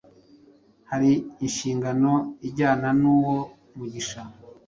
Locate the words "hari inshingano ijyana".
0.89-2.87